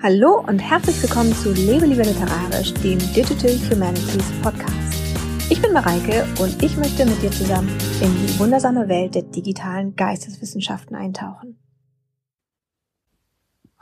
[0.00, 4.94] Hallo und herzlich willkommen zu Lebe lieber literarisch, dem Digital Humanities Podcast.
[5.50, 7.68] Ich bin Mareike und ich möchte mit dir zusammen
[8.00, 11.58] in die wundersame Welt der digitalen Geisteswissenschaften eintauchen.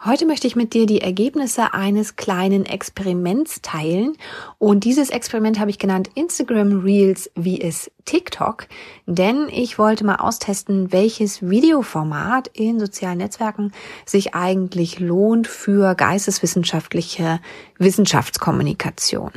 [0.04, 4.16] Heute möchte ich mit dir die Ergebnisse eines kleinen Experiments teilen.
[4.58, 8.68] Und dieses Experiment habe ich genannt Instagram Reels wie es TikTok.
[9.06, 13.72] Denn ich wollte mal austesten, welches Videoformat in sozialen Netzwerken
[14.04, 17.40] sich eigentlich lohnt für geisteswissenschaftliche
[17.78, 19.32] Wissenschaftskommunikation.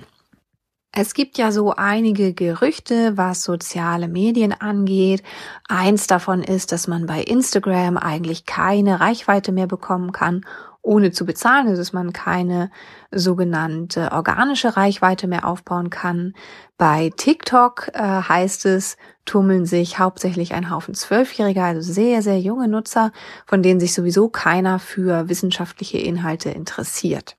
[0.91, 5.21] Es gibt ja so einige Gerüchte, was soziale Medien angeht.
[5.67, 10.45] Eins davon ist, dass man bei Instagram eigentlich keine Reichweite mehr bekommen kann,
[10.81, 12.71] ohne zu bezahlen, dass man keine
[13.11, 16.33] sogenannte organische Reichweite mehr aufbauen kann.
[16.80, 22.67] Bei TikTok äh, heißt es, tummeln sich hauptsächlich ein Haufen Zwölfjähriger, also sehr, sehr junge
[22.67, 23.11] Nutzer,
[23.45, 27.38] von denen sich sowieso keiner für wissenschaftliche Inhalte interessiert.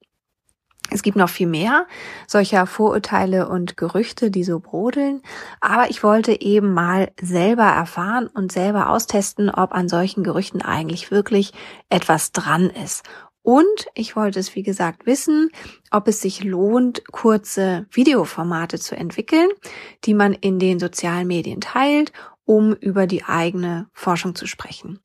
[0.91, 1.87] Es gibt noch viel mehr
[2.27, 5.23] solcher Vorurteile und Gerüchte, die so brodeln.
[5.61, 11.11] Aber ich wollte eben mal selber erfahren und selber austesten, ob an solchen Gerüchten eigentlich
[11.11, 11.53] wirklich
[11.89, 13.05] etwas dran ist.
[13.43, 15.51] Und ich wollte es, wie gesagt, wissen,
[15.91, 19.49] ob es sich lohnt, kurze Videoformate zu entwickeln,
[20.05, 22.13] die man in den sozialen Medien teilt
[22.51, 24.99] um über die eigene Forschung zu sprechen.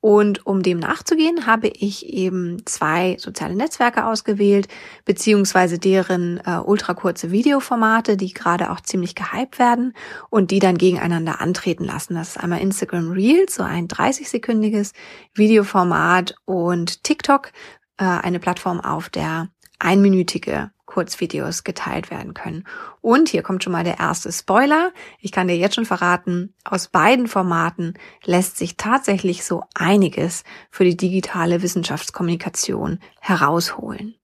[0.00, 4.66] Und um dem nachzugehen, habe ich eben zwei soziale Netzwerke ausgewählt,
[5.04, 9.92] beziehungsweise deren äh, ultrakurze Videoformate, die gerade auch ziemlich gehypt werden
[10.30, 12.14] und die dann gegeneinander antreten lassen.
[12.14, 14.92] Das ist einmal Instagram Reels, so ein 30-sekündiges
[15.34, 17.52] Videoformat und TikTok,
[17.98, 22.64] äh, eine Plattform, auf der einminütige Kurzvideos geteilt werden können.
[23.00, 24.92] Und hier kommt schon mal der erste Spoiler.
[25.20, 30.84] Ich kann dir jetzt schon verraten, aus beiden Formaten lässt sich tatsächlich so einiges für
[30.84, 34.19] die digitale Wissenschaftskommunikation herausholen.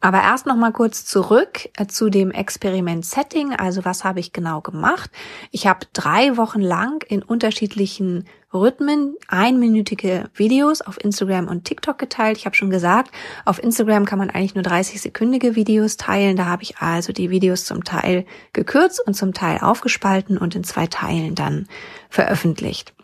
[0.00, 3.54] Aber erst noch mal kurz zurück äh, zu dem Experiment-Setting.
[3.54, 5.10] Also was habe ich genau gemacht?
[5.50, 12.38] Ich habe drei Wochen lang in unterschiedlichen Rhythmen einminütige Videos auf Instagram und TikTok geteilt.
[12.38, 13.10] Ich habe schon gesagt,
[13.44, 16.36] auf Instagram kann man eigentlich nur 30-sekündige Videos teilen.
[16.36, 20.62] Da habe ich also die Videos zum Teil gekürzt und zum Teil aufgespalten und in
[20.62, 21.66] zwei Teilen dann
[22.08, 22.94] veröffentlicht.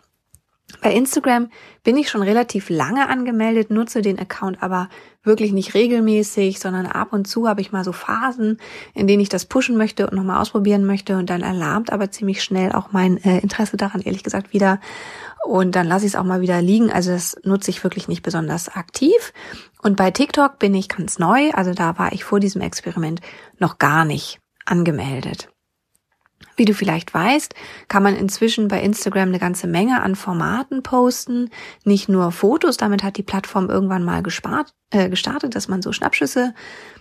[0.81, 1.49] Bei Instagram
[1.83, 4.89] bin ich schon relativ lange angemeldet, nutze den Account aber
[5.25, 8.57] wirklich nicht regelmäßig, sondern ab und zu habe ich mal so Phasen,
[8.93, 12.43] in denen ich das pushen möchte und nochmal ausprobieren möchte und dann alarmt aber ziemlich
[12.43, 14.79] schnell auch mein äh, Interesse daran, ehrlich gesagt, wieder.
[15.45, 16.91] Und dann lasse ich es auch mal wieder liegen.
[16.91, 19.33] Also das nutze ich wirklich nicht besonders aktiv.
[19.83, 21.51] Und bei TikTok bin ich ganz neu.
[21.51, 23.21] Also da war ich vor diesem Experiment
[23.59, 25.49] noch gar nicht angemeldet.
[26.57, 27.53] Wie du vielleicht weißt,
[27.89, 31.49] kann man inzwischen bei Instagram eine ganze Menge an Formaten posten.
[31.83, 35.91] Nicht nur Fotos, damit hat die Plattform irgendwann mal gespart, äh, gestartet, dass man so
[35.91, 36.53] Schnappschüsse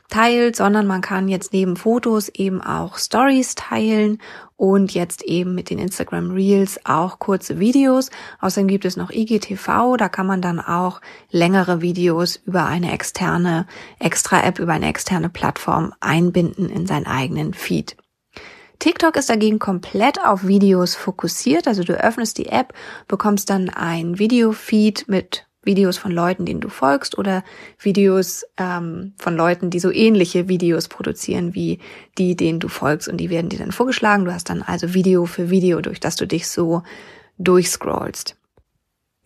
[0.08, 4.18] teilt, sondern man kann jetzt neben Fotos eben auch Stories teilen
[4.56, 8.10] und jetzt eben mit den Instagram Reels auch kurze Videos.
[8.40, 13.66] Außerdem gibt es noch IGTV, da kann man dann auch längere Videos über eine externe
[14.00, 17.96] Extra-App, über eine externe Plattform einbinden in seinen eigenen Feed.
[18.78, 21.66] TikTok ist dagegen komplett auf Videos fokussiert.
[21.66, 22.72] Also du öffnest die App,
[23.08, 27.42] bekommst dann ein Videofeed mit Videos von Leuten, denen du folgst oder
[27.78, 31.78] Videos ähm, von Leuten, die so ähnliche Videos produzieren wie
[32.18, 34.24] die, denen du folgst und die werden dir dann vorgeschlagen.
[34.24, 36.82] Du hast dann also Video für Video, durch das du dich so
[37.38, 38.36] durchscrollst.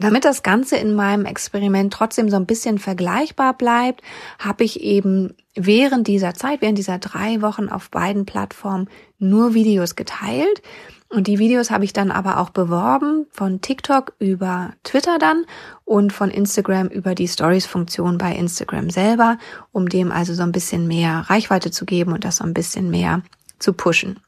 [0.01, 4.03] Damit das Ganze in meinem Experiment trotzdem so ein bisschen vergleichbar bleibt,
[4.39, 8.89] habe ich eben während dieser Zeit, während dieser drei Wochen auf beiden Plattformen
[9.19, 10.63] nur Videos geteilt.
[11.11, 15.47] Und die Videos habe ich dann aber auch beworben von TikTok über Twitter dann
[15.85, 19.39] und von Instagram über die Stories-Funktion bei Instagram selber,
[19.73, 22.91] um dem also so ein bisschen mehr Reichweite zu geben und das so ein bisschen
[22.91, 23.23] mehr
[23.59, 24.21] zu pushen.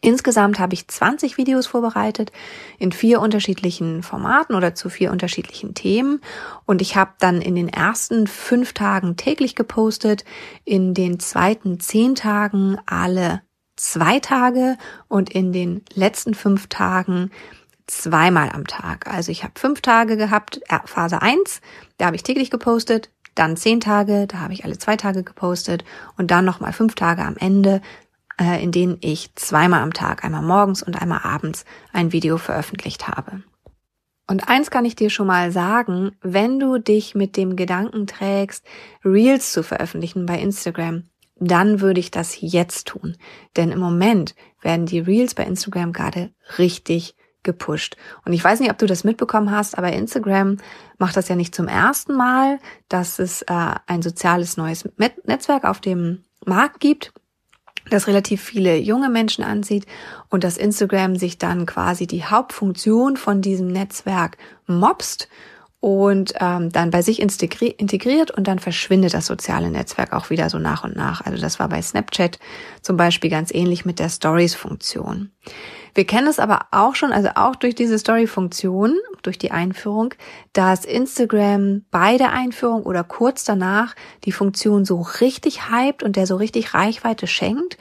[0.00, 2.30] Insgesamt habe ich 20 Videos vorbereitet
[2.78, 6.20] in vier unterschiedlichen Formaten oder zu vier unterschiedlichen Themen.
[6.66, 10.24] Und ich habe dann in den ersten fünf Tagen täglich gepostet,
[10.64, 13.42] in den zweiten zehn Tagen alle
[13.76, 14.76] zwei Tage
[15.08, 17.30] und in den letzten fünf Tagen
[17.86, 19.06] zweimal am Tag.
[19.06, 21.60] Also ich habe fünf Tage gehabt, äh, Phase eins,
[21.96, 25.84] da habe ich täglich gepostet, dann zehn Tage, da habe ich alle zwei Tage gepostet
[26.16, 27.80] und dann nochmal fünf Tage am Ende,
[28.40, 33.08] äh, in denen ich zweimal am Tag, einmal morgens und einmal abends, ein Video veröffentlicht
[33.08, 33.42] habe.
[34.30, 38.64] Und eins kann ich dir schon mal sagen, wenn du dich mit dem Gedanken trägst,
[39.04, 41.04] Reels zu veröffentlichen bei Instagram,
[41.36, 43.16] dann würde ich das jetzt tun.
[43.56, 47.96] Denn im Moment werden die Reels bei Instagram gerade richtig gepusht.
[48.26, 50.58] Und ich weiß nicht, ob du das mitbekommen hast, aber Instagram
[50.98, 52.58] macht das ja nicht zum ersten Mal,
[52.88, 54.86] dass es äh, ein soziales neues
[55.24, 57.14] Netzwerk auf dem Markt gibt
[57.90, 59.86] das relativ viele junge Menschen ansieht
[60.28, 65.28] und dass Instagram sich dann quasi die Hauptfunktion von diesem Netzwerk mobst
[65.80, 70.58] und ähm, dann bei sich integriert und dann verschwindet das soziale Netzwerk auch wieder so
[70.58, 71.24] nach und nach.
[71.24, 72.38] Also das war bei Snapchat
[72.82, 75.30] zum Beispiel ganz ähnlich mit der Stories-Funktion.
[75.98, 80.14] Wir kennen es aber auch schon, also auch durch diese Story-Funktion, durch die Einführung,
[80.52, 86.28] dass Instagram bei der Einführung oder kurz danach die Funktion so richtig hypt und der
[86.28, 87.78] so richtig Reichweite schenkt.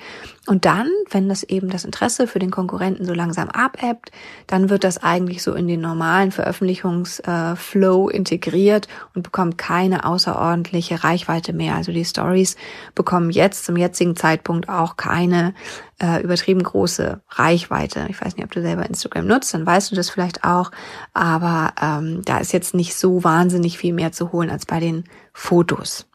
[0.48, 4.12] Und dann, wenn das eben das Interesse für den Konkurrenten so langsam abebbt,
[4.48, 11.52] dann wird das eigentlich so in den normalen Veröffentlichungsflow integriert und bekommt keine außerordentliche Reichweite
[11.52, 11.76] mehr.
[11.76, 12.56] Also die Stories
[12.96, 15.54] bekommen jetzt zum jetzigen Zeitpunkt auch keine
[16.02, 18.08] äh, übertrieben große Reichweite.
[18.10, 20.72] Ich weiß nicht, ob du selber Instagram nutzt, dann weißt du das vielleicht auch.
[21.14, 25.04] Aber ähm, da ist jetzt nicht so wahnsinnig viel mehr zu holen als bei den
[25.34, 26.08] Fotos.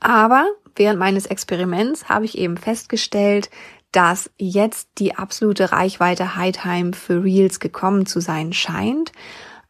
[0.00, 0.46] Aber
[0.76, 3.50] während meines Experiments habe ich eben festgestellt,
[3.92, 9.12] dass jetzt die absolute Reichweite High Time für Reels gekommen zu sein scheint.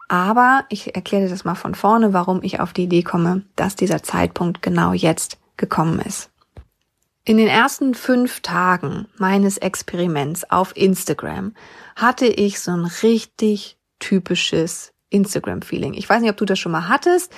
[0.09, 3.77] Aber ich erkläre dir das mal von vorne, warum ich auf die Idee komme, dass
[3.77, 6.31] dieser Zeitpunkt genau jetzt gekommen ist.
[7.25, 11.53] In den ersten fünf Tagen meines Experiments auf Instagram
[11.95, 15.93] hatte ich so ein richtig typisches Instagram-Feeling.
[15.93, 17.33] Ich weiß nicht, ob du das schon mal hattest,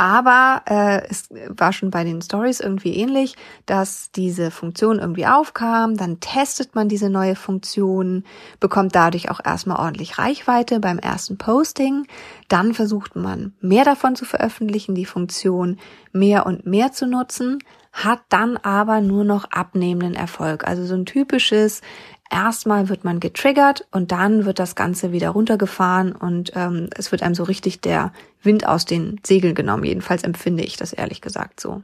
[0.00, 3.36] aber äh, es war schon bei den Stories irgendwie ähnlich,
[3.66, 8.24] dass diese Funktion irgendwie aufkam, dann testet man diese neue Funktion,
[8.60, 12.06] bekommt dadurch auch erstmal ordentlich Reichweite beim ersten Posting,
[12.48, 15.78] dann versucht man mehr davon zu veröffentlichen, die Funktion
[16.12, 17.58] mehr und mehr zu nutzen,
[17.92, 20.66] hat dann aber nur noch abnehmenden Erfolg.
[20.66, 21.82] Also so ein typisches,
[22.30, 27.22] erstmal wird man getriggert und dann wird das Ganze wieder runtergefahren und ähm, es wird
[27.22, 29.84] einem so richtig der Wind aus den Segeln genommen.
[29.84, 31.82] Jedenfalls empfinde ich das ehrlich gesagt so.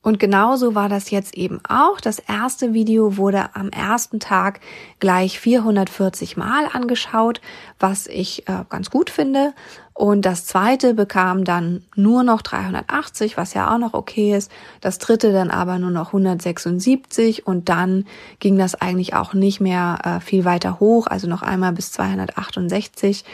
[0.00, 2.00] Und genauso war das jetzt eben auch.
[2.00, 4.60] Das erste Video wurde am ersten Tag
[5.00, 7.40] gleich 440 Mal angeschaut,
[7.80, 9.54] was ich äh, ganz gut finde.
[9.98, 14.48] Und das zweite bekam dann nur noch 380, was ja auch noch okay ist.
[14.80, 18.04] Das dritte dann aber nur noch 176 und dann
[18.38, 23.24] ging das eigentlich auch nicht mehr äh, viel weiter hoch, also noch einmal bis 268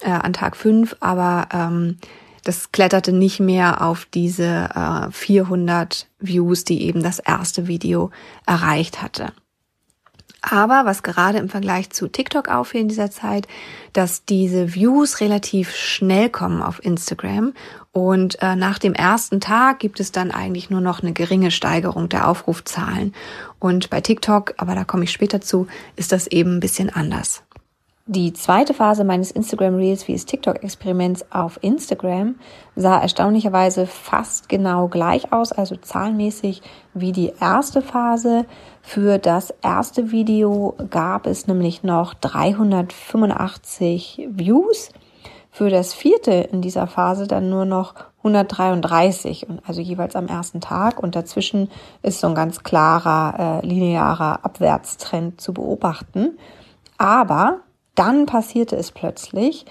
[0.00, 1.98] äh, an Tag 5, aber ähm,
[2.42, 8.10] das kletterte nicht mehr auf diese äh, 400 Views, die eben das erste Video
[8.46, 9.34] erreicht hatte.
[10.40, 13.48] Aber was gerade im Vergleich zu TikTok auffiel in dieser Zeit,
[13.92, 17.54] dass diese Views relativ schnell kommen auf Instagram
[17.98, 22.08] und äh, nach dem ersten Tag gibt es dann eigentlich nur noch eine geringe Steigerung
[22.08, 23.12] der Aufrufzahlen.
[23.58, 27.42] Und bei TikTok, aber da komme ich später zu, ist das eben ein bisschen anders.
[28.10, 32.36] Die zweite Phase meines Instagram Reels wie des TikTok-Experiments auf Instagram
[32.74, 36.62] sah erstaunlicherweise fast genau gleich aus, also zahlenmäßig
[36.94, 38.46] wie die erste Phase.
[38.80, 44.88] Für das erste Video gab es nämlich noch 385 Views.
[45.50, 51.02] Für das vierte in dieser Phase dann nur noch 133 also jeweils am ersten Tag
[51.02, 51.68] und dazwischen
[52.00, 56.38] ist so ein ganz klarer äh, linearer Abwärtstrend zu beobachten.
[56.96, 57.60] Aber
[57.98, 59.64] dann passierte es plötzlich.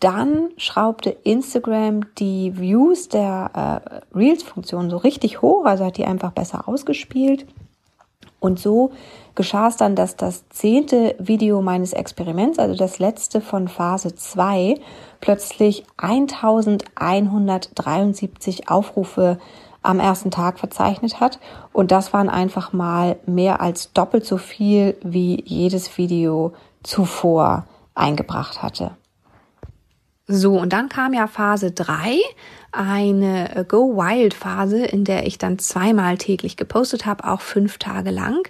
[0.00, 6.30] Dann schraubte Instagram die Views der äh, Reels-Funktion so richtig hoch, also hat die einfach
[6.32, 7.46] besser ausgespielt.
[8.40, 8.92] Und so
[9.34, 14.76] geschah es dann, dass das zehnte Video meines Experiments, also das letzte von Phase 2,
[15.20, 19.38] plötzlich 1173 Aufrufe
[19.82, 21.40] am ersten Tag verzeichnet hat.
[21.72, 28.62] Und das waren einfach mal mehr als doppelt so viel wie jedes Video zuvor eingebracht
[28.62, 28.92] hatte.
[30.30, 32.18] So, und dann kam ja Phase 3,
[32.70, 38.10] eine Go Wild Phase, in der ich dann zweimal täglich gepostet habe, auch fünf Tage
[38.10, 38.46] lang.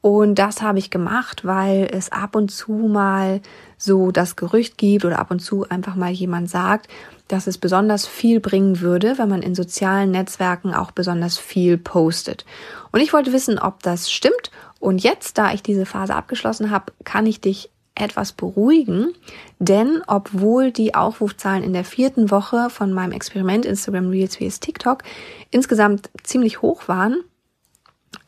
[0.00, 3.42] Und das habe ich gemacht, weil es ab und zu mal
[3.76, 6.88] so das Gerücht gibt oder ab und zu einfach mal jemand sagt,
[7.26, 12.46] dass es besonders viel bringen würde, wenn man in sozialen Netzwerken auch besonders viel postet.
[12.90, 14.50] Und ich wollte wissen, ob das stimmt.
[14.80, 19.12] Und jetzt, da ich diese Phase abgeschlossen habe, kann ich dich etwas beruhigen,
[19.58, 25.02] denn obwohl die Aufrufzahlen in der vierten Woche von meinem Experiment Instagram Reels vs TikTok
[25.50, 27.24] insgesamt ziemlich hoch waren,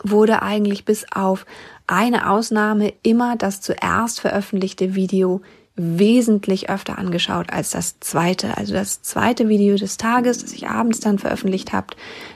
[0.02, 1.46] wurde eigentlich bis auf
[1.86, 5.40] eine Ausnahme immer das zuerst veröffentlichte Video
[5.80, 8.56] wesentlich öfter angeschaut als das zweite.
[8.56, 11.88] Also das zweite Video des Tages, das ich abends dann veröffentlicht habe,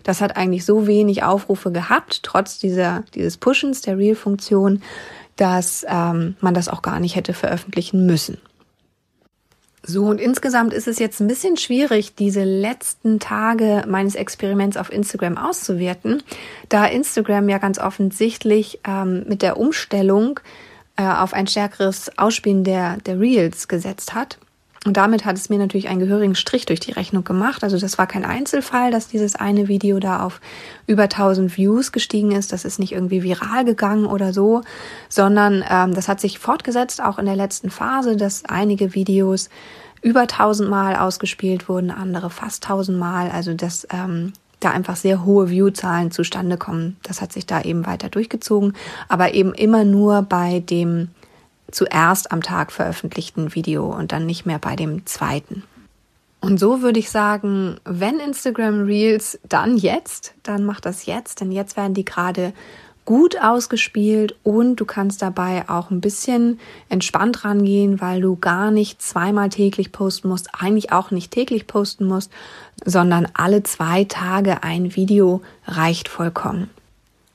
[0.02, 4.82] das hat eigentlich so wenig Aufrufe gehabt, trotz dieser, dieses Pushens der Reel-Funktion,
[5.36, 8.38] dass ähm, man das auch gar nicht hätte veröffentlichen müssen.
[9.86, 14.90] So, und insgesamt ist es jetzt ein bisschen schwierig, diese letzten Tage meines Experiments auf
[14.90, 16.22] Instagram auszuwerten,
[16.70, 20.40] da Instagram ja ganz offensichtlich ähm, mit der Umstellung
[20.96, 24.38] äh, auf ein stärkeres Ausspielen der, der Reels gesetzt hat.
[24.84, 27.64] Und damit hat es mir natürlich einen gehörigen Strich durch die Rechnung gemacht.
[27.64, 30.42] Also das war kein Einzelfall, dass dieses eine Video da auf
[30.86, 32.52] über 1000 Views gestiegen ist.
[32.52, 34.60] Das ist nicht irgendwie viral gegangen oder so,
[35.08, 39.48] sondern ähm, das hat sich fortgesetzt, auch in der letzten Phase, dass einige Videos
[40.02, 43.30] über 1000 Mal ausgespielt wurden, andere fast 1000 Mal.
[43.30, 44.34] Also dass ähm,
[44.64, 46.96] da einfach sehr hohe Viewzahlen zustande kommen.
[47.02, 48.74] Das hat sich da eben weiter durchgezogen,
[49.08, 51.08] aber eben immer nur bei dem
[51.70, 55.64] zuerst am Tag veröffentlichten Video und dann nicht mehr bei dem zweiten.
[56.40, 61.50] Und so würde ich sagen, wenn Instagram Reels, dann jetzt, dann mach das jetzt, denn
[61.52, 62.52] jetzt werden die gerade
[63.04, 66.58] gut ausgespielt und du kannst dabei auch ein bisschen
[66.88, 72.06] entspannt rangehen, weil du gar nicht zweimal täglich posten musst, eigentlich auch nicht täglich posten
[72.06, 72.30] musst,
[72.84, 76.70] sondern alle zwei Tage ein Video reicht vollkommen.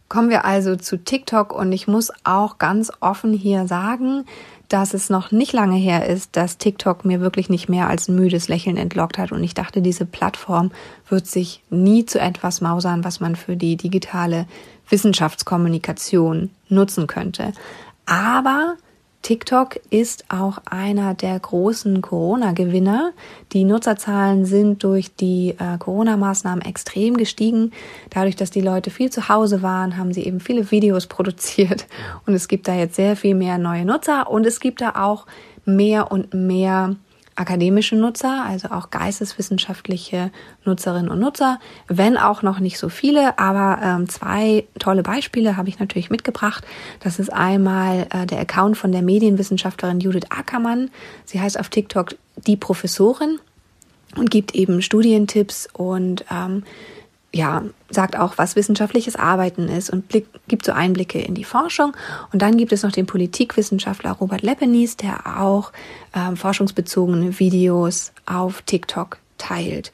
[0.07, 4.25] Kommen wir also zu TikTok und ich muss auch ganz offen hier sagen,
[4.67, 8.15] dass es noch nicht lange her ist, dass TikTok mir wirklich nicht mehr als ein
[8.15, 10.71] müdes Lächeln entlockt hat und ich dachte, diese Plattform
[11.09, 14.47] wird sich nie zu etwas mausern, was man für die digitale
[14.89, 17.53] Wissenschaftskommunikation nutzen könnte.
[18.05, 18.75] Aber
[19.21, 23.11] TikTok ist auch einer der großen Corona-Gewinner.
[23.51, 27.71] Die Nutzerzahlen sind durch die äh, Corona-Maßnahmen extrem gestiegen.
[28.09, 31.85] Dadurch, dass die Leute viel zu Hause waren, haben sie eben viele Videos produziert.
[32.25, 35.27] Und es gibt da jetzt sehr viel mehr neue Nutzer und es gibt da auch
[35.65, 36.95] mehr und mehr
[37.39, 40.31] akademische Nutzer, also auch geisteswissenschaftliche
[40.65, 45.69] Nutzerinnen und Nutzer, wenn auch noch nicht so viele, aber ähm, zwei tolle Beispiele habe
[45.69, 46.65] ich natürlich mitgebracht.
[46.99, 50.91] Das ist einmal äh, der Account von der Medienwissenschaftlerin Judith Ackermann.
[51.25, 52.15] Sie heißt auf TikTok
[52.45, 53.39] die Professorin
[54.15, 56.63] und gibt eben Studientipps und ähm,
[57.33, 61.95] ja, sagt auch, was wissenschaftliches Arbeiten ist und blick, gibt so Einblicke in die Forschung.
[62.33, 65.71] Und dann gibt es noch den Politikwissenschaftler Robert Leppenis, der auch
[66.15, 69.91] ähm, forschungsbezogene Videos auf TikTok teilt.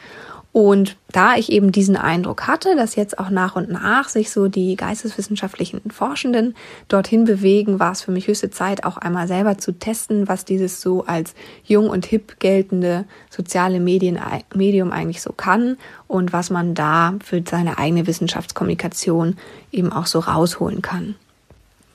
[0.55, 4.47] Und da ich eben diesen Eindruck hatte, dass jetzt auch nach und nach sich so
[4.47, 6.55] die geisteswissenschaftlichen Forschenden
[6.87, 10.79] dorthin bewegen, war es für mich höchste Zeit, auch einmal selber zu testen, was dieses
[10.79, 11.35] so als
[11.65, 14.17] jung und hip geltende soziale Medien,
[14.53, 15.75] Medium eigentlich so kann
[16.07, 19.35] und was man da für seine eigene Wissenschaftskommunikation
[19.73, 21.15] eben auch so rausholen kann.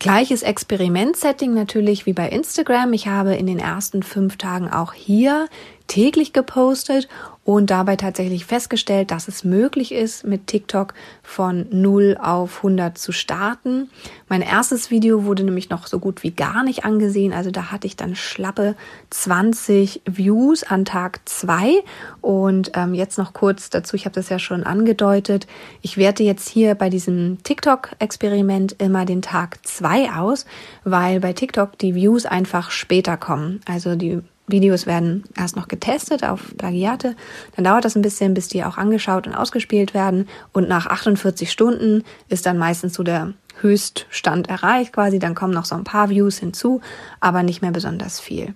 [0.00, 2.94] Gleiches Experimentsetting natürlich wie bei Instagram.
[2.94, 5.46] Ich habe in den ersten fünf Tagen auch hier
[5.90, 7.08] täglich gepostet
[7.42, 13.10] und dabei tatsächlich festgestellt, dass es möglich ist, mit TikTok von 0 auf 100 zu
[13.10, 13.90] starten.
[14.28, 17.88] Mein erstes Video wurde nämlich noch so gut wie gar nicht angesehen, also da hatte
[17.88, 18.76] ich dann schlappe
[19.10, 21.82] 20 Views an Tag 2
[22.20, 25.48] und ähm, jetzt noch kurz dazu, ich habe das ja schon angedeutet,
[25.82, 30.46] ich werte jetzt hier bei diesem TikTok-Experiment immer den Tag 2 aus,
[30.84, 33.60] weil bei TikTok die Views einfach später kommen.
[33.66, 34.20] Also die
[34.50, 37.14] Videos werden erst noch getestet auf Plagiate.
[37.56, 40.28] Dann dauert das ein bisschen, bis die auch angeschaut und ausgespielt werden.
[40.52, 45.18] Und nach 48 Stunden ist dann meistens so der Höchststand erreicht quasi.
[45.18, 46.80] Dann kommen noch so ein paar Views hinzu,
[47.20, 48.54] aber nicht mehr besonders viel.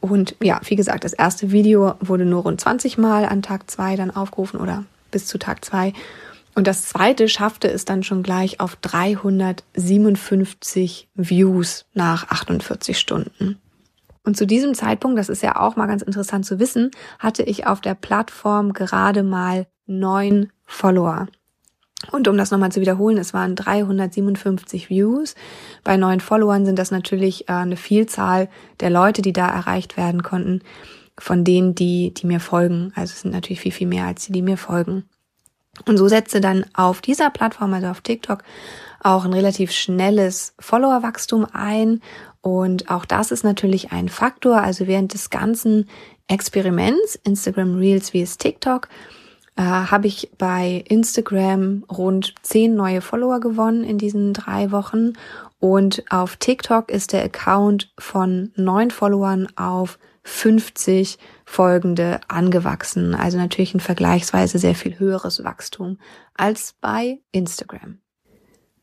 [0.00, 3.96] Und ja, wie gesagt, das erste Video wurde nur rund 20 Mal an Tag zwei
[3.96, 5.94] dann aufgerufen oder bis zu Tag zwei.
[6.54, 13.58] Und das zweite schaffte es dann schon gleich auf 357 Views nach 48 Stunden.
[14.24, 17.66] Und zu diesem Zeitpunkt, das ist ja auch mal ganz interessant zu wissen, hatte ich
[17.66, 21.26] auf der Plattform gerade mal neun Follower.
[22.10, 25.34] Und um das nochmal zu wiederholen, es waren 357 Views.
[25.84, 28.48] Bei neun Followern sind das natürlich äh, eine Vielzahl
[28.80, 30.60] der Leute, die da erreicht werden konnten,
[31.18, 32.92] von denen, die, die mir folgen.
[32.94, 35.04] Also es sind natürlich viel, viel mehr als die, die mir folgen.
[35.86, 38.42] Und so setzte dann auf dieser Plattform, also auf TikTok,
[39.00, 42.00] auch ein relativ schnelles Followerwachstum ein
[42.44, 44.60] und auch das ist natürlich ein Faktor.
[44.60, 45.88] Also während des ganzen
[46.28, 48.88] Experiments, Instagram Reels wie es TikTok,
[49.56, 55.14] äh, habe ich bei Instagram rund zehn neue Follower gewonnen in diesen drei Wochen.
[55.58, 63.14] Und auf TikTok ist der Account von neun Followern auf 50 folgende angewachsen.
[63.14, 65.98] Also natürlich ein vergleichsweise sehr viel höheres Wachstum
[66.34, 67.98] als bei Instagram.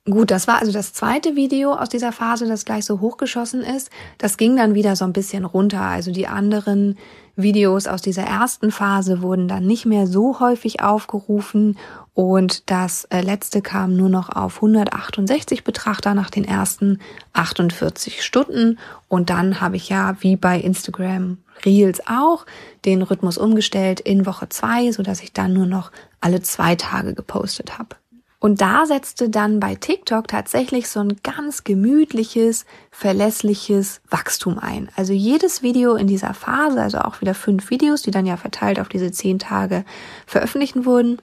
[0.06, 3.92] Gut, das war also das zweite Video aus dieser Phase, das gleich so hochgeschossen ist.
[4.18, 5.82] Das ging dann wieder so ein bisschen runter.
[5.82, 6.98] Also die anderen
[7.36, 11.78] Videos aus dieser ersten Phase wurden dann nicht mehr so häufig aufgerufen
[12.14, 17.00] und das äh, letzte kam nur noch auf 168 Betrachter nach den ersten
[17.34, 22.46] 48 Stunden und dann habe ich ja wie bei Instagram Reels auch
[22.86, 27.14] den Rhythmus umgestellt in Woche zwei, so dass ich dann nur noch alle zwei Tage
[27.14, 27.96] gepostet habe.
[28.40, 34.90] Und da setzte dann bei TikTok tatsächlich so ein ganz gemütliches, verlässliches Wachstum ein.
[34.96, 38.80] Also jedes Video in dieser Phase, also auch wieder fünf Videos, die dann ja verteilt
[38.80, 39.86] auf diese zehn Tage
[40.26, 41.22] veröffentlichen wurden,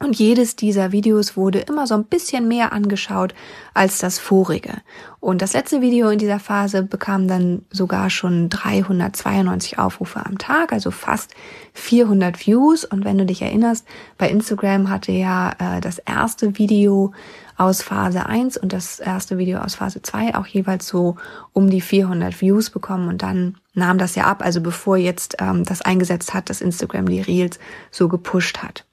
[0.00, 3.34] und jedes dieser Videos wurde immer so ein bisschen mehr angeschaut
[3.74, 4.74] als das vorige.
[5.20, 10.72] Und das letzte Video in dieser Phase bekam dann sogar schon 392 Aufrufe am Tag,
[10.72, 11.34] also fast
[11.74, 12.84] 400 Views.
[12.84, 13.86] Und wenn du dich erinnerst,
[14.18, 17.12] bei Instagram hatte ja äh, das erste Video
[17.56, 21.16] aus Phase 1 und das erste Video aus Phase 2 auch jeweils so
[21.52, 25.64] um die 400 Views bekommen und dann nahm das ja ab, also bevor jetzt ähm,
[25.64, 27.58] das eingesetzt hat, dass Instagram die Reels
[27.90, 28.84] so gepusht hat.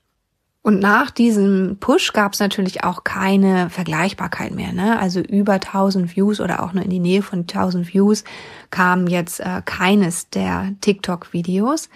[0.65, 4.74] Und nach diesem Push gab es natürlich auch keine Vergleichbarkeit mehr.
[4.74, 4.98] Ne?
[4.98, 8.24] Also über 1000 Views oder auch nur in die Nähe von 1000 Views
[8.72, 11.89] kam jetzt äh, keines der TikTok-Videos.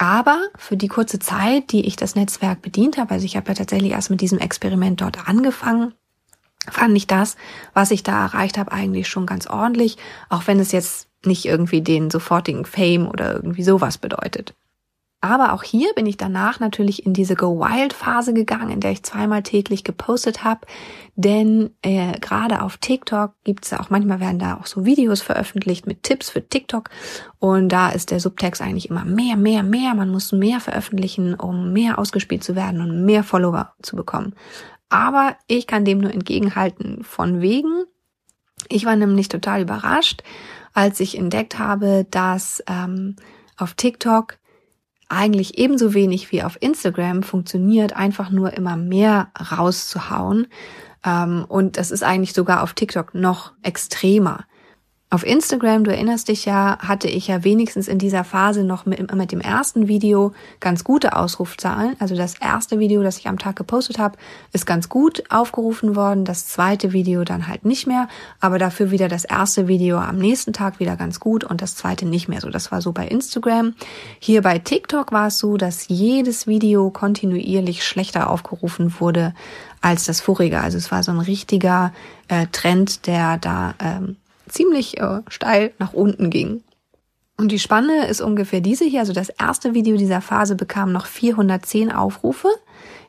[0.00, 3.54] Aber für die kurze Zeit, die ich das Netzwerk bedient habe, also ich habe ja
[3.54, 5.94] tatsächlich erst mit diesem Experiment dort angefangen,
[6.68, 7.36] fand ich das,
[7.72, 9.96] was ich da erreicht habe, eigentlich schon ganz ordentlich,
[10.28, 14.54] auch wenn es jetzt nicht irgendwie den sofortigen Fame oder irgendwie sowas bedeutet.
[15.20, 18.92] Aber auch hier bin ich danach natürlich in diese Go Wild Phase gegangen, in der
[18.92, 20.60] ich zweimal täglich gepostet habe.
[21.16, 25.88] Denn äh, gerade auf TikTok gibt es auch manchmal werden da auch so Videos veröffentlicht
[25.88, 26.90] mit Tipps für TikTok.
[27.40, 29.94] Und da ist der Subtext eigentlich immer mehr, mehr, mehr.
[29.94, 34.36] Man muss mehr veröffentlichen, um mehr ausgespielt zu werden und mehr Follower zu bekommen.
[34.88, 37.84] Aber ich kann dem nur entgegenhalten von wegen.
[38.68, 40.22] Ich war nämlich total überrascht,
[40.74, 43.16] als ich entdeckt habe, dass ähm,
[43.56, 44.38] auf TikTok
[45.08, 50.48] eigentlich ebenso wenig wie auf Instagram funktioniert, einfach nur immer mehr rauszuhauen.
[51.04, 54.44] Ähm, und das ist eigentlich sogar auf TikTok noch extremer.
[55.10, 59.14] Auf Instagram, du erinnerst dich ja, hatte ich ja wenigstens in dieser Phase noch mit,
[59.14, 61.96] mit, dem ersten Video ganz gute Ausrufzahlen.
[61.98, 64.18] Also das erste Video, das ich am Tag gepostet habe,
[64.52, 66.26] ist ganz gut aufgerufen worden.
[66.26, 68.06] Das zweite Video dann halt nicht mehr,
[68.38, 72.04] aber dafür wieder das erste Video am nächsten Tag wieder ganz gut und das zweite
[72.04, 72.50] nicht mehr so.
[72.50, 73.72] Das war so bei Instagram.
[74.18, 79.34] Hier bei TikTok war es so, dass jedes Video kontinuierlich schlechter aufgerufen wurde
[79.80, 80.60] als das vorige.
[80.60, 81.94] Also es war so ein richtiger
[82.28, 84.16] äh, Trend, der da ähm,
[84.48, 86.62] ziemlich äh, steil nach unten ging.
[87.36, 89.00] Und die Spanne ist ungefähr diese hier.
[89.00, 92.48] Also das erste Video dieser Phase bekam noch 410 Aufrufe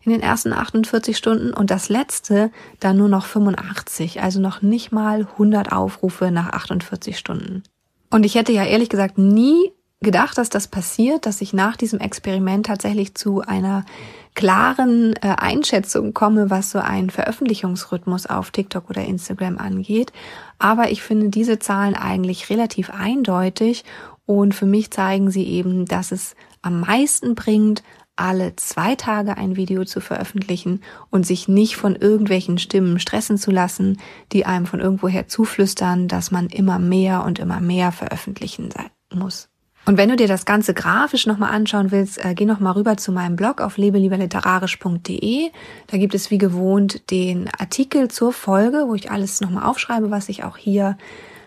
[0.04, 4.22] in den ersten 48 Stunden und das letzte dann nur noch 85.
[4.22, 7.64] Also noch nicht mal 100 Aufrufe nach 48 Stunden.
[8.12, 12.00] Und ich hätte ja ehrlich gesagt nie gedacht, dass das passiert, dass ich nach diesem
[12.00, 13.86] Experiment tatsächlich zu einer
[14.34, 20.14] klaren äh, Einschätzung komme, was so einen Veröffentlichungsrhythmus auf TikTok oder Instagram angeht.
[20.58, 23.84] Aber ich finde diese Zahlen eigentlich relativ eindeutig
[24.26, 27.84] und für mich zeigen sie eben, dass es am meisten bringt,
[28.16, 33.50] alle zwei Tage ein Video zu veröffentlichen und sich nicht von irgendwelchen Stimmen stressen zu
[33.50, 34.00] lassen,
[34.34, 38.70] die einem von irgendwoher zuflüstern, dass man immer mehr und immer mehr veröffentlichen
[39.14, 39.50] muss.
[39.90, 43.12] Und wenn du dir das Ganze grafisch nochmal anschauen willst, äh, geh nochmal rüber zu
[43.12, 45.50] meinem Blog auf lebelieberliterarisch.de.
[45.88, 50.30] Da gibt es wie gewohnt den Artikel zur Folge, wo ich alles nochmal aufschreibe, was
[50.30, 50.96] ich auch hier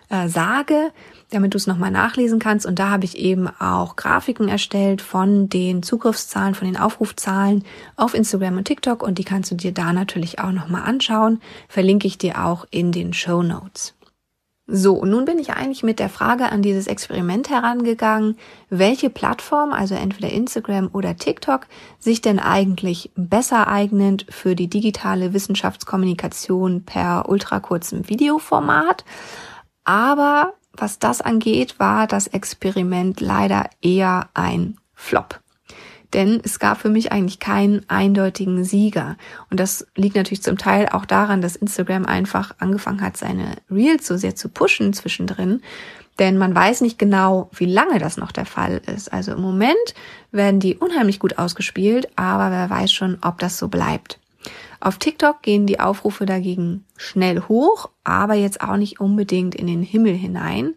[0.09, 0.91] äh, sage,
[1.31, 2.67] damit du es nochmal nachlesen kannst.
[2.67, 7.63] Und da habe ich eben auch Grafiken erstellt von den Zugriffszahlen, von den Aufrufzahlen
[7.95, 9.05] auf Instagram und TikTok.
[9.05, 11.41] Und die kannst du dir da natürlich auch nochmal anschauen.
[11.69, 13.95] Verlinke ich dir auch in den Show Notes.
[14.75, 18.39] So, nun bin ich eigentlich mit der Frage an dieses Experiment herangegangen,
[18.71, 21.67] welche Plattform, also entweder Instagram oder TikTok,
[21.99, 29.05] sich denn eigentlich besser eignet für die digitale Wissenschaftskommunikation per ultrakurzem Videoformat.
[29.85, 35.39] Aber was das angeht, war das Experiment leider eher ein Flop
[36.13, 39.17] denn es gab für mich eigentlich keinen eindeutigen Sieger.
[39.51, 44.07] Und das liegt natürlich zum Teil auch daran, dass Instagram einfach angefangen hat, seine Reels
[44.07, 45.63] so sehr zu pushen zwischendrin.
[46.19, 49.13] Denn man weiß nicht genau, wie lange das noch der Fall ist.
[49.13, 49.95] Also im Moment
[50.31, 54.19] werden die unheimlich gut ausgespielt, aber wer weiß schon, ob das so bleibt.
[54.81, 59.83] Auf TikTok gehen die Aufrufe dagegen schnell hoch, aber jetzt auch nicht unbedingt in den
[59.83, 60.75] Himmel hinein.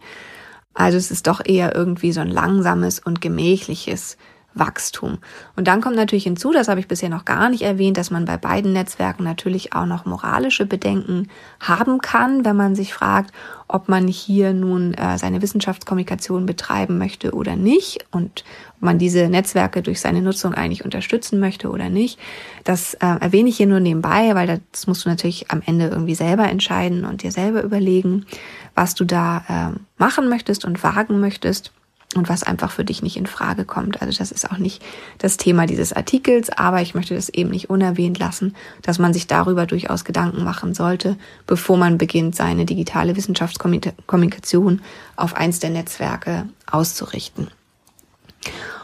[0.74, 4.18] Also es ist doch eher irgendwie so ein langsames und gemächliches
[4.56, 5.20] Wachstum.
[5.56, 8.26] Und dann kommt natürlich hinzu, das habe ich bisher noch gar nicht erwähnt, dass man
[8.26, 11.28] bei beiden Netzwerken natürlich auch noch moralische Bedenken
[11.60, 13.32] haben kann, wenn man sich fragt,
[13.68, 18.46] ob man hier nun äh, seine Wissenschaftskommunikation betreiben möchte oder nicht und
[18.78, 22.18] ob man diese Netzwerke durch seine Nutzung eigentlich unterstützen möchte oder nicht.
[22.64, 26.16] Das äh, erwähne ich hier nur nebenbei, weil das musst du natürlich am Ende irgendwie
[26.16, 28.26] selber entscheiden und dir selber überlegen,
[28.74, 31.72] was du da äh, machen möchtest und wagen möchtest
[32.16, 34.02] und was einfach für dich nicht in Frage kommt.
[34.02, 34.82] Also das ist auch nicht
[35.18, 39.28] das Thema dieses Artikels, aber ich möchte das eben nicht unerwähnt lassen, dass man sich
[39.28, 44.82] darüber durchaus Gedanken machen sollte, bevor man beginnt, seine digitale Wissenschaftskommunikation
[45.16, 47.50] auf eins der Netzwerke auszurichten.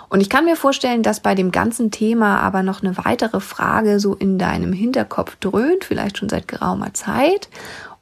[0.09, 3.97] Und ich kann mir vorstellen, dass bei dem ganzen Thema aber noch eine weitere Frage
[4.01, 7.47] so in deinem Hinterkopf dröhnt, vielleicht schon seit geraumer Zeit.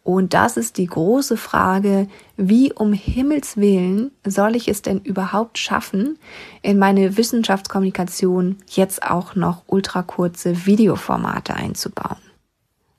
[0.10, 5.60] Und das ist die große Frage, wie um Himmels willen soll ich es denn überhaupt
[5.60, 6.18] schaffen,
[6.64, 12.18] in meine Wissenschaftskommunikation jetzt auch noch ultrakurze Videoformate einzubauen?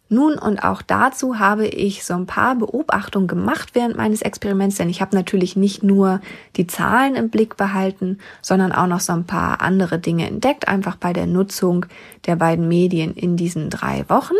[0.08, 4.88] Nun, und auch dazu habe ich so ein paar Beobachtungen gemacht während meines Experiments, denn
[4.88, 6.20] ich habe natürlich nicht nur
[6.54, 10.94] die Zahlen im Blick behalten, sondern auch noch so ein paar andere Dinge entdeckt, einfach
[10.94, 11.86] bei der Nutzung
[12.26, 14.36] der beiden Medien in diesen drei Wochen.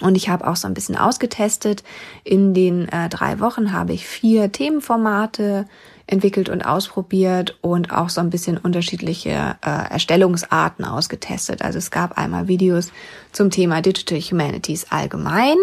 [0.00, 1.84] Und ich habe auch so ein bisschen ausgetestet.
[2.24, 5.66] In den äh, drei Wochen habe ich vier Themenformate
[6.06, 11.62] entwickelt und ausprobiert und auch so ein bisschen unterschiedliche äh, Erstellungsarten ausgetestet.
[11.62, 12.92] Also es gab einmal Videos
[13.32, 15.56] zum Thema Digital Humanities allgemein.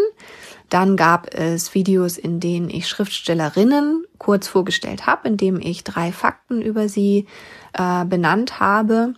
[0.69, 6.61] Dann gab es Videos, in denen ich Schriftstellerinnen kurz vorgestellt habe, indem ich drei Fakten
[6.61, 7.27] über sie
[7.73, 9.15] äh, benannt habe.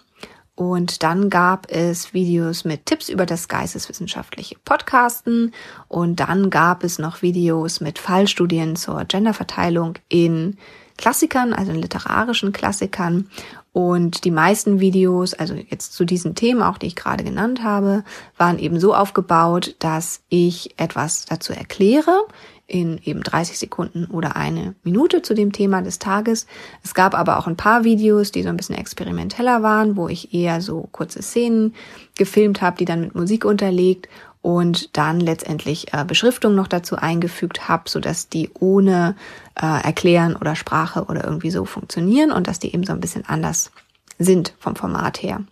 [0.56, 5.52] Und dann gab es Videos mit Tipps über das geisteswissenschaftliche Podcasten.
[5.88, 10.58] Und dann gab es noch Videos mit Fallstudien zur Genderverteilung in
[10.98, 13.30] Klassikern, also in literarischen Klassikern.
[13.72, 18.04] Und die meisten Videos, also jetzt zu diesen Themen, auch die ich gerade genannt habe,
[18.38, 22.28] waren eben so aufgebaut, dass ich etwas dazu erkläre
[22.68, 26.48] in eben 30 Sekunden oder eine Minute zu dem Thema des Tages.
[26.84, 30.34] Es gab aber auch ein paar Videos, die so ein bisschen experimenteller waren, wo ich
[30.34, 31.76] eher so kurze Szenen
[32.18, 34.08] gefilmt habe, die dann mit Musik unterlegt
[34.42, 39.16] und dann letztendlich äh, Beschriftung noch dazu eingefügt habe, so dass die ohne
[39.56, 43.26] äh, Erklären oder Sprache oder irgendwie so funktionieren und dass die eben so ein bisschen
[43.26, 43.72] anders
[44.20, 45.44] sind vom Format her.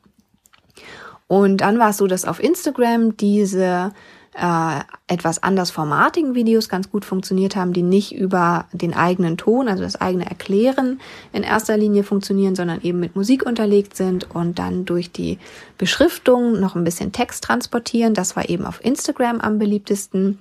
[1.27, 3.93] Und dann war es so, dass auf Instagram diese
[4.33, 4.79] äh,
[5.11, 9.83] etwas anders formatigen Videos ganz gut funktioniert haben, die nicht über den eigenen Ton, also
[9.83, 11.01] das eigene Erklären
[11.33, 15.37] in erster Linie funktionieren, sondern eben mit Musik unterlegt sind und dann durch die
[15.77, 18.13] Beschriftung noch ein bisschen Text transportieren.
[18.13, 20.39] Das war eben auf Instagram am beliebtesten.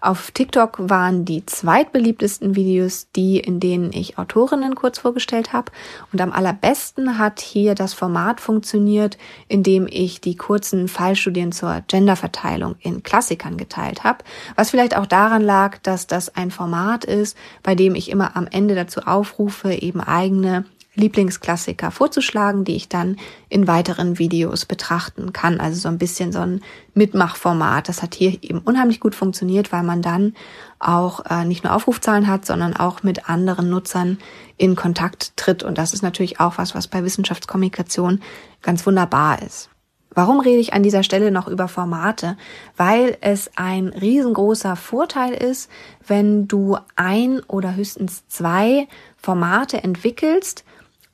[0.00, 5.72] Auf TikTok waren die zweitbeliebtesten Videos die, in denen ich Autorinnen kurz vorgestellt habe.
[6.12, 11.82] Und am allerbesten hat hier das Format funktioniert, in dem ich die kurzen Fallstudien zur
[11.88, 14.11] Genderverteilung in Klassikern geteilt habe.
[14.56, 18.46] Was vielleicht auch daran lag, dass das ein Format ist, bei dem ich immer am
[18.46, 23.16] Ende dazu aufrufe, eben eigene Lieblingsklassiker vorzuschlagen, die ich dann
[23.48, 25.58] in weiteren Videos betrachten kann.
[25.58, 26.60] Also so ein bisschen so ein
[26.92, 27.88] Mitmachformat.
[27.88, 30.34] Das hat hier eben unheimlich gut funktioniert, weil man dann
[30.78, 34.18] auch äh, nicht nur Aufrufzahlen hat, sondern auch mit anderen Nutzern
[34.58, 35.62] in Kontakt tritt.
[35.62, 38.20] Und das ist natürlich auch was, was bei Wissenschaftskommunikation
[38.60, 39.70] ganz wunderbar ist.
[40.14, 42.36] Warum rede ich an dieser Stelle noch über Formate?
[42.76, 45.70] Weil es ein riesengroßer Vorteil ist,
[46.06, 50.64] wenn du ein oder höchstens zwei Formate entwickelst,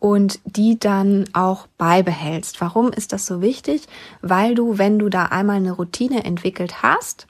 [0.01, 2.61] und die dann auch beibehältst.
[2.61, 3.83] Warum ist das so wichtig?
[4.23, 7.27] Weil du, wenn du da einmal eine Routine entwickelt hast,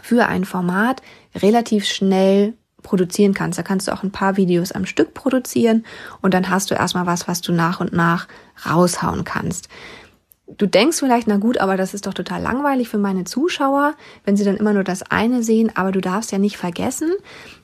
[0.00, 1.02] für ein Format
[1.34, 3.58] relativ schnell produzieren kannst.
[3.58, 5.84] Da kannst du auch ein paar Videos am Stück produzieren
[6.20, 8.26] und dann hast du erstmal was, was du nach und nach
[8.68, 9.68] raushauen kannst.
[10.48, 14.36] Du denkst vielleicht, na gut, aber das ist doch total langweilig für meine Zuschauer, wenn
[14.36, 17.12] sie dann immer nur das eine sehen, aber du darfst ja nicht vergessen,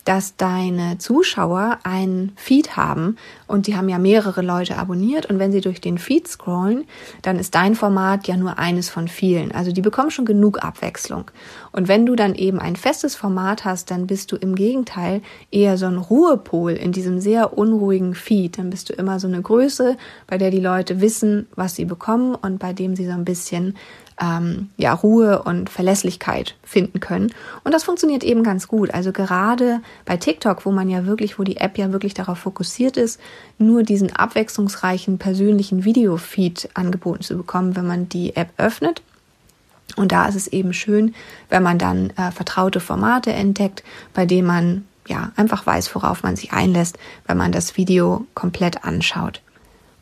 [0.09, 5.53] dass deine Zuschauer einen Feed haben und die haben ja mehrere Leute abonniert und wenn
[5.53, 6.85] sie durch den Feed scrollen,
[7.21, 9.53] dann ist dein Format ja nur eines von vielen.
[9.53, 11.31] Also die bekommen schon genug Abwechslung.
[11.73, 15.77] Und wenn du dann eben ein festes Format hast, dann bist du im Gegenteil eher
[15.77, 18.57] so ein Ruhepol in diesem sehr unruhigen Feed.
[18.57, 22.35] Dann bist du immer so eine Größe, bei der die Leute wissen, was sie bekommen
[22.35, 23.77] und bei dem sie so ein bisschen
[24.21, 27.33] ähm, ja, Ruhe und Verlässlichkeit finden können.
[27.65, 28.93] Und das funktioniert eben ganz gut.
[28.93, 32.97] Also gerade bei TikTok, wo man ja wirklich, wo die App ja wirklich darauf fokussiert
[32.97, 33.21] ist,
[33.59, 39.03] nur diesen abwechslungsreichen persönlichen Videofeed angeboten zu bekommen, wenn man die App öffnet.
[39.97, 41.15] Und da ist es eben schön,
[41.49, 43.83] wenn man dann äh, vertraute Formate entdeckt,
[44.15, 48.85] bei denen man ja einfach weiß, worauf man sich einlässt, wenn man das Video komplett
[48.85, 49.41] anschaut.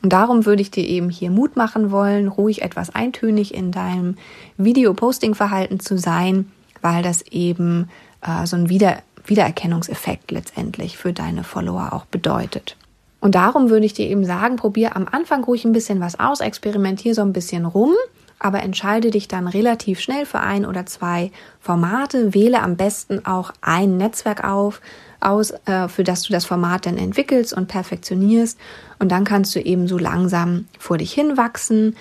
[0.06, 4.14] Und darum würde ich dir eben hier Mut machen wollen, ruhig etwas eintönig in deinem
[4.56, 6.48] Video-Posting-Verhalten zu sein,
[6.80, 7.88] weil das eben
[8.22, 12.76] äh, so ein Wieder Wiedererkennungseffekt letztendlich für deine Follower auch bedeutet.
[13.18, 16.38] Und darum würde ich dir eben sagen, probier am Anfang ruhig ein bisschen was aus,
[16.38, 17.92] experimentier so ein bisschen rum,
[18.38, 23.50] aber entscheide dich dann relativ schnell für ein oder zwei Formate, wähle am besten auch
[23.60, 24.80] ein Netzwerk auf,
[25.20, 28.58] aus, äh, für das du das Format dann entwickelst und perfektionierst.
[28.98, 31.96] Und dann kannst du eben so langsam vor dich hinwachsen.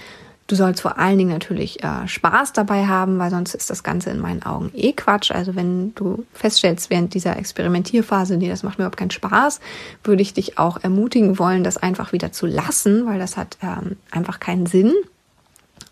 [0.48, 4.12] Du sollst vor allen Dingen natürlich äh, Spaß dabei haben, weil sonst ist das Ganze
[4.12, 5.32] in meinen Augen eh Quatsch.
[5.32, 9.60] Also wenn du feststellst während dieser Experimentierphase, nee, das macht mir überhaupt keinen Spaß,
[10.04, 13.98] würde ich dich auch ermutigen wollen, das einfach wieder zu lassen, weil das hat ähm,
[14.12, 14.94] einfach keinen Sinn.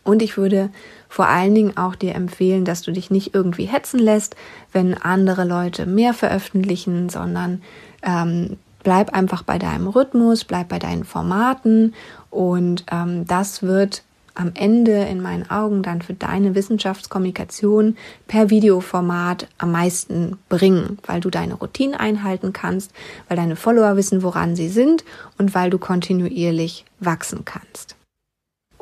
[0.04, 0.70] Und ich würde
[1.14, 4.36] vor allen Dingen auch dir empfehlen, dass du dich nicht irgendwie hetzen lässt,
[4.72, 7.62] wenn andere Leute mehr veröffentlichen, sondern
[8.02, 11.94] ähm, bleib einfach bei deinem Rhythmus, bleib bei deinen Formaten
[12.32, 14.02] und ähm, das wird
[14.34, 17.96] am Ende in meinen Augen dann für deine Wissenschaftskommunikation
[18.28, 22.92] per Videoformat am meisten bringen, weil du deine Routine einhalten kannst,
[23.28, 25.06] weil deine Follower wissen, woran sie sind
[25.38, 27.98] und weil du kontinuierlich wachsen kannst.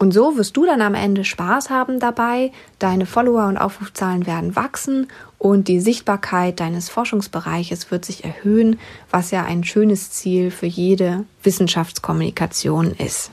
[0.02, 4.56] Und so wirst du dann am Ende Spaß haben dabei, deine Follower und Aufrufzahlen werden
[4.56, 8.80] wachsen und die Sichtbarkeit deines Forschungsbereiches wird sich erhöhen,
[9.12, 13.30] was ja ein schönes Ziel für jede Wissenschaftskommunikation ist.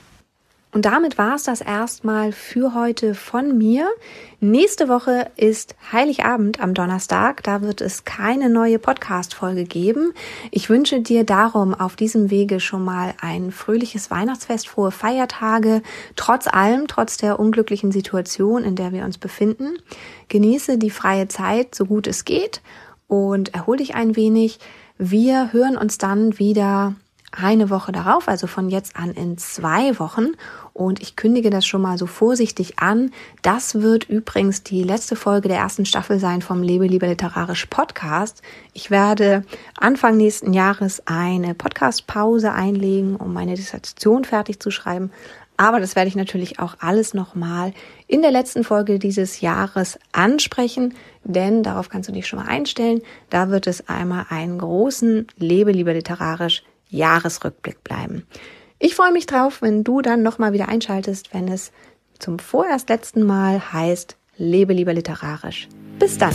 [0.71, 3.89] Und damit war es das erstmal für heute von mir.
[4.39, 7.41] Nächste Woche ist Heiligabend am Donnerstag.
[7.41, 10.13] Da wird es keine neue Podcast-Folge geben.
[10.51, 15.81] Ich wünsche dir darum auf diesem Wege schon mal ein fröhliches Weihnachtsfest, frohe Feiertage.
[16.15, 19.73] Trotz allem, trotz der unglücklichen Situation, in der wir uns befinden.
[20.27, 22.61] Genieße die freie Zeit, so gut es geht
[23.07, 24.59] und erhol dich ein wenig.
[24.99, 26.93] Wir hören uns dann wieder
[27.31, 30.29] eine Woche darauf, also von jetzt an in zwei Wochen.
[30.73, 33.11] Und ich kündige das schon mal so vorsichtig an.
[33.41, 38.41] Das wird übrigens die letzte Folge der ersten Staffel sein vom Lebe lieber literarisch Podcast.
[38.73, 39.43] Ich werde
[39.77, 45.11] Anfang nächsten Jahres eine Podcast-Pause einlegen, um meine Dissertation fertig zu schreiben.
[45.59, 47.73] Aber das werde ich natürlich auch alles nochmal
[48.07, 50.93] in der letzten Folge dieses Jahres ansprechen,
[51.25, 53.01] denn darauf kannst du dich schon mal einstellen.
[53.29, 58.25] Da wird es einmal einen großen Lebe lieber literarisch Jahresrückblick bleiben.
[58.79, 61.71] Ich freue mich drauf, wenn du dann nochmal wieder einschaltest, wenn es
[62.17, 65.67] zum vorerst letzten Mal heißt, lebe lieber literarisch.
[65.99, 66.33] Bis dann!